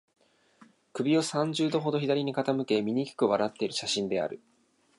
[0.93, 4.41] 首を三十度ほど左に傾け、醜く笑っている写真である